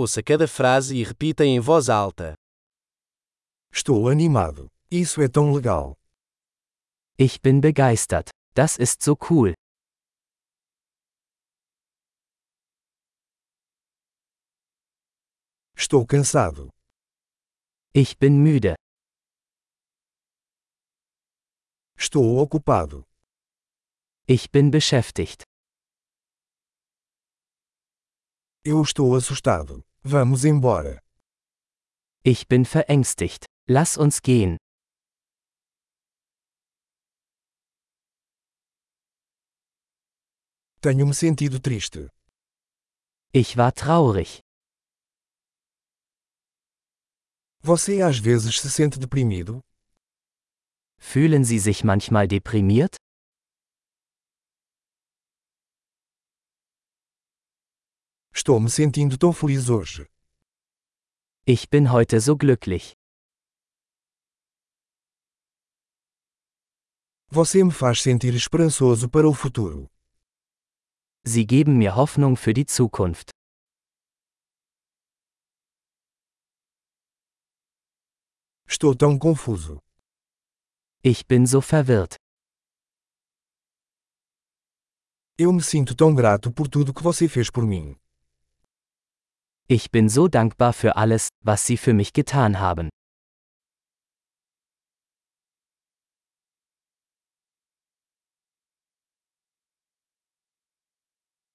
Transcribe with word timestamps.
Ouça 0.00 0.22
cada 0.22 0.46
frase 0.46 0.94
e 0.94 1.02
repita 1.02 1.44
em 1.44 1.58
voz 1.58 1.88
alta. 1.88 2.34
Estou 3.72 4.08
animado. 4.08 4.70
Isso 4.88 5.20
é 5.20 5.28
tão 5.28 5.52
legal. 5.52 5.98
Ich 7.18 7.40
bin 7.40 7.60
begeistert. 7.60 8.28
Das 8.54 8.78
ist 8.78 9.02
so 9.02 9.16
cool. 9.28 9.54
Estou 15.76 16.06
cansado. 16.06 16.70
Ich 17.92 18.16
bin 18.20 18.40
müde. 18.40 18.76
Estou 21.96 22.38
ocupado. 22.40 23.02
Ich 24.28 24.48
bin 24.52 24.70
beschäftigt. 24.70 25.42
Eu 28.64 28.80
estou 28.82 29.16
assustado. 29.16 29.87
Vamos 30.10 30.42
embora. 30.46 31.02
Ich 32.24 32.48
bin 32.48 32.64
verängstigt. 32.64 33.44
Lass 33.66 33.98
uns 33.98 34.22
gehen. 34.22 34.56
Tenho 40.80 41.04
me 41.04 41.12
sentido 41.12 41.60
triste. 41.60 42.08
Ich 43.34 43.58
war 43.58 43.74
traurig. 43.74 44.40
Você 47.60 48.00
às 48.00 48.16
vezes 48.18 48.60
se 48.60 48.70
sente 48.70 48.98
deprimido? 48.98 49.60
Fühlen 50.98 51.44
Sie 51.44 51.58
sich 51.58 51.84
manchmal 51.84 52.26
deprimiert? 52.26 52.96
Estou 58.40 58.60
me 58.60 58.70
sentindo 58.70 59.18
tão 59.18 59.32
feliz 59.32 59.68
hoje. 59.68 60.06
Ich 61.44 61.68
bin 61.68 61.90
heute 61.90 62.20
so 62.20 62.36
glücklich. 62.36 62.94
Você 67.32 67.64
me 67.64 67.72
faz 67.72 68.00
sentir 68.00 68.32
esperançoso 68.36 69.10
para 69.10 69.28
o 69.28 69.34
futuro. 69.34 69.90
Sie 71.26 71.44
geben 71.44 71.76
mir 71.76 71.96
Hoffnung 71.96 72.36
für 72.36 72.54
die 72.54 72.64
Zukunft. 72.64 73.30
Estou 78.68 78.94
tão 78.94 79.18
confuso. 79.18 79.80
Ich 81.02 81.26
bin 81.26 81.44
so 81.44 81.60
verwirrt. 81.60 82.14
Eu 85.36 85.52
me 85.52 85.60
sinto 85.60 85.96
tão 85.96 86.14
grato 86.14 86.52
por 86.52 86.68
tudo 86.68 86.94
que 86.94 87.02
você 87.02 87.28
fez 87.28 87.50
por 87.50 87.66
mim. 87.66 87.98
Ich 89.70 89.90
bin 89.90 90.08
so 90.08 90.28
dankbar 90.28 90.72
für 90.72 90.96
alles, 90.96 91.28
was 91.44 91.66
Sie 91.66 91.76
für 91.76 91.92
mich 91.92 92.14
getan 92.14 92.58
haben. 92.58 92.88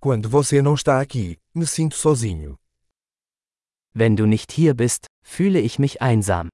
Quando 0.00 0.30
você 0.30 0.62
não 0.62 0.74
está 0.74 1.00
aqui, 1.00 1.36
me 1.52 1.66
sinto 1.66 1.96
sozinho. 1.96 2.56
Wenn 3.92 4.14
du 4.14 4.26
nicht 4.26 4.52
hier 4.52 4.74
bist, 4.74 5.08
fühle 5.24 5.58
ich 5.60 5.80
mich 5.80 6.00
einsam. 6.00 6.48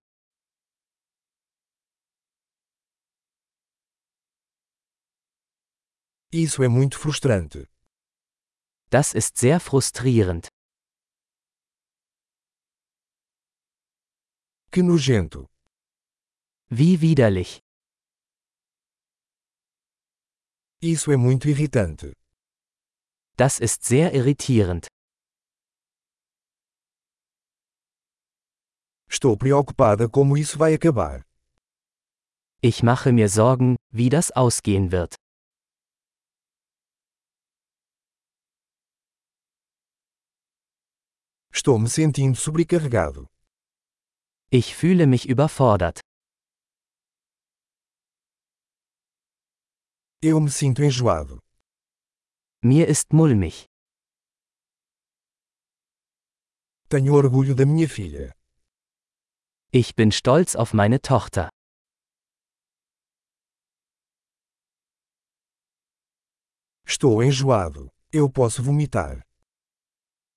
Isso 6.31 6.63
é 6.63 6.69
muito 6.69 6.99
frustrante. 6.99 7.69
Das 8.89 9.13
ist 9.13 9.37
sehr 9.37 9.61
frustrierend. 9.61 10.49
Que 14.75 14.83
nojento. 14.83 15.51
Wie 16.71 16.97
widerlich. 17.03 17.61
Isso 20.81 21.13
é 21.13 21.17
muito 21.19 21.47
irritante. 21.47 22.15
Das 23.37 23.61
ist 23.61 23.85
sehr 23.85 24.15
irritierend. 24.15 24.87
Estou 29.11 29.37
preocupada 29.37 30.09
como 30.09 30.39
isso 30.39 30.57
vai 30.57 30.73
acabar. 30.73 31.23
Ich 32.63 32.83
mache 32.83 33.13
mir 33.13 33.29
Sorgen, 33.29 33.77
wie 33.91 34.09
das 34.09 34.31
ausgehen 34.31 34.91
wird. 34.91 35.17
Estou 41.53 41.79
me 41.79 41.91
sentindo 41.91 42.39
sobrecarregado. 42.39 43.29
Ich 44.55 44.77
fühle 44.77 45.07
mich 45.07 45.27
überfordert. 45.31 46.01
Eu 50.23 50.41
me 50.41 50.51
sinto 50.51 50.83
enjoado. 50.83 51.41
Mir 52.63 52.87
ist 52.87 53.15
mulmig. 53.15 53.65
Tenho 56.91 57.15
orgulho 57.15 57.55
da 57.55 57.65
minha 57.65 57.89
filha. 57.89 58.35
Ich 59.73 59.95
bin 59.97 60.13
stolz 60.13 60.55
auf 60.55 60.75
meine 60.75 61.01
Tochter. 61.01 61.49
Estou 66.85 67.23
enjoado. 67.23 67.89
Eu 68.13 68.29
posso 68.29 68.63
vomitar. 68.63 69.23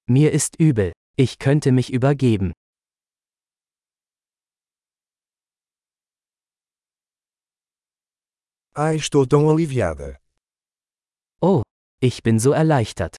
Mir 0.08 0.32
ist 0.32 0.56
übel. 0.58 0.94
Ich 1.18 1.38
könnte 1.38 1.74
mich 1.74 1.92
übergeben. 1.92 2.54
Ai, 8.78 8.98
estou 8.98 9.26
tão 9.26 9.50
aliviada. 9.50 10.20
Oh, 11.42 11.62
ich 12.02 12.22
bin 12.22 12.40
so 12.40 12.52
erleichtert. 12.54 13.16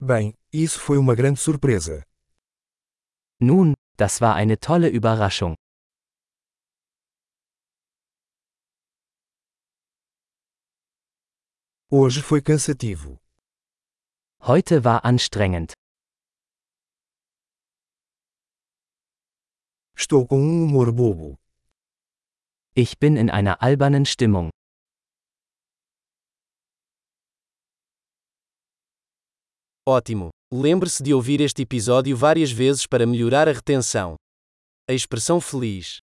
Bem, 0.00 0.34
isso 0.50 0.80
foi 0.80 0.96
uma 0.96 1.14
grande 1.14 1.38
surpresa. 1.40 2.04
Nun, 3.38 3.74
das 3.98 4.22
war 4.22 4.34
eine 4.34 4.58
tolle 4.58 4.88
Überraschung. 4.88 5.54
Hoje 11.90 12.22
foi 12.22 12.40
cansativo. 12.40 13.18
Heute 14.40 14.84
war 14.84 15.04
anstrengend. 15.04 15.74
Estou 19.96 20.26
com 20.26 20.38
um 20.38 20.64
humor 20.64 20.92
bobo. 20.92 21.38
Ich 22.76 22.98
bin 22.98 23.16
in 23.16 23.30
einer 23.30 23.62
albernen 23.62 24.04
Stimmung. 24.04 24.50
Ótimo! 29.86 30.30
Lembre-se 30.52 31.02
de 31.02 31.14
ouvir 31.14 31.40
este 31.40 31.62
episódio 31.62 32.16
várias 32.16 32.50
vezes 32.50 32.86
para 32.86 33.06
melhorar 33.06 33.48
a 33.48 33.52
retenção. 33.52 34.16
A 34.88 34.92
expressão 34.92 35.40
feliz 35.40 36.04